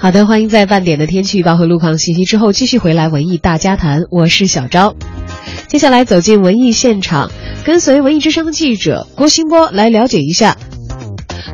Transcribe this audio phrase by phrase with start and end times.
[0.00, 4.94] 好的，欢迎在半点的天气预报和路况信息之后继续回来文艺大家谈，我是小昭。
[5.66, 7.32] 接下来走进文艺现场，
[7.64, 10.56] 跟随文艺之声记者郭新波来了解一下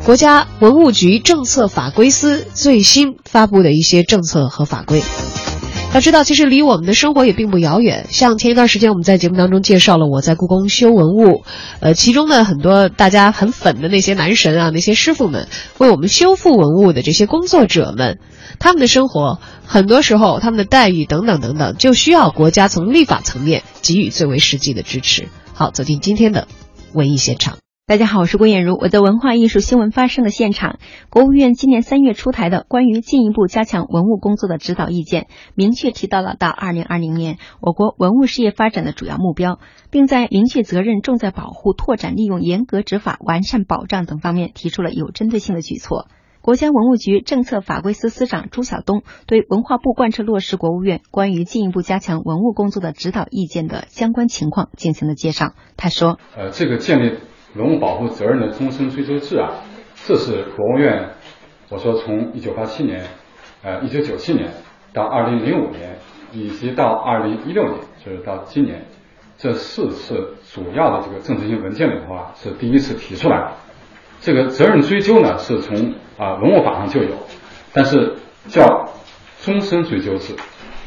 [0.04, 5.03] 国家文物局政策法规司最新发布的一些政策和法规。
[5.95, 8.06] 要知道，其实离我们的生活也并不遥远。
[8.11, 11.44] 像前一段时间我们在节目当中介绍了我在故宫修文物，
[11.79, 15.47] 呃，其中的很多大家很粉的那些男神啊，那些师傅们
[15.79, 18.19] 为我们修复文物的这些工作者们，
[18.59, 25.29] 他们的生活很多时候他们的待遇等等等等，就需要国家从立法层面给予最为实际的支持。
[25.53, 26.48] 好，走进今天的
[26.92, 27.64] 文艺现场。
[27.87, 28.79] 大家好，我是郭艳茹。
[28.80, 30.79] 我的文化艺术新闻发生的现场，
[31.11, 39.59] 国务院今年三月出台的关于进一步加强文物工作的指导意见，明确提到了到二零二零年我国文物事业发展的主要目标，
[39.91, 46.09] 并在明确责任、重在保护、拓展利用、严格执法、完善保障等方面提出了有针对性的举措。
[46.41, 55.53] 国家文物局政策法规司司长朱晓东对文化部贯彻落实国务院关于进一步加强文物工作的指导意见的相关情况进行了介绍。
[55.77, 57.19] 他说：“呃，这个建立。”
[57.55, 59.50] 文物保护责任的终身追究制啊，
[60.06, 61.10] 这是国务院，
[61.69, 63.05] 我说从一九八七年，
[63.62, 64.50] 呃一九九七年
[64.92, 65.97] 到二零零五年，
[66.32, 68.84] 以及到二零一六年，就是到今年，
[69.38, 73.52] 这四次主要的这个政策性文件里头啊，是第一次提出来。
[74.20, 77.10] 这个责任追究呢，是从啊文物法上就有，
[77.72, 78.16] 但是
[78.48, 78.88] 叫
[79.42, 80.34] 终身追究制，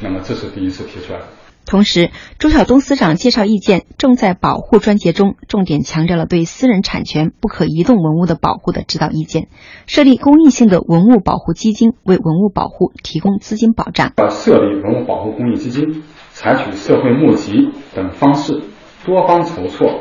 [0.00, 1.24] 那么这是第一次提出来的。
[1.68, 9.48] 同时，朱晓东司长介绍意见重在保护专节中，重点强调了对私人产权不可移动文物的保护的指导意见，
[9.86, 14.14] 设立公益性的文物保护基金，为文物保护提供资金保障。
[14.16, 18.62] 要设立文物保护公益基金，采取社会募集等方式，
[19.04, 20.00] 多方筹措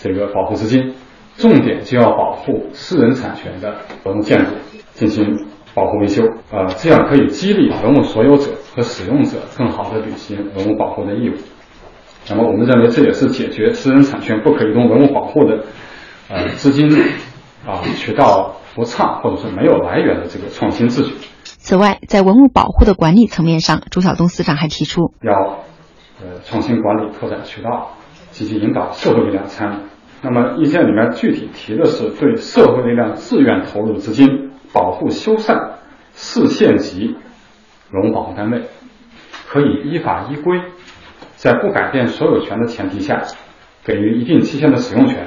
[0.00, 0.96] 这个保护资金，
[1.36, 4.50] 重点就要保护私人产权的文物建筑
[4.94, 5.55] 进行。
[5.76, 11.34] 保护维修，呃，这样可以激励文物所有者和使用者更好的履行文物保护的义务。
[12.30, 15.64] 那么，我们认为这也是解决私人产权不可移动文物保护的，
[16.30, 16.90] 呃，资金
[17.66, 21.12] 啊渠道不畅或者是没有来源的这个创新秩序。
[21.44, 25.34] 此外，在文物保护的管理层面上，朱晓东司长还提出，要
[26.22, 27.90] 呃创新管理、拓展渠道，
[28.30, 29.76] 积极引导社会力量参与。
[30.22, 34.45] 那么，意见里面具体提的是对社会力量自愿投入资金。
[34.72, 35.72] 保护修缮
[36.14, 37.16] 市县级
[37.92, 38.62] 文物保护单位
[39.48, 40.60] 可以依法依规，
[41.36, 43.22] 在不改变所有权的前提下，
[43.84, 45.26] 给予一定期限的使用权，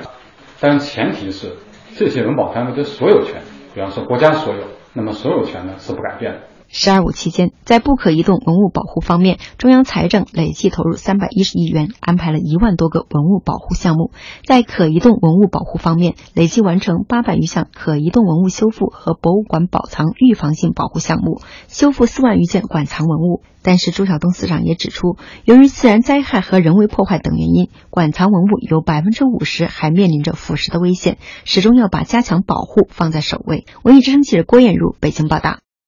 [0.59, 1.53] 但前提是
[1.95, 3.41] 这些文保单位的所有权，
[3.73, 4.63] 比方说国家所有，
[4.93, 6.39] 那么所有权呢是不改变的。
[6.71, 14.11] 十二五期间，在不可移动文物保护方面，中央财政累计投入三百一十亿元，安排了一万多个文物保护项目；
[14.45, 23.41] 在可移动文物保护方面，累计完成八百余项可移动文物修复和博物馆保藏预防性保护项目，修复四万余件馆藏文物。
[23.61, 33.65] 但是，朱晓东司长也指出，由于自然灾害和人为破坏等原因，馆藏文物有百分之五十还面临着腐蚀的危险，始终要把加强保护放在首位。
[33.83, 35.59] 文艺之声记者郭艳茹北京报道。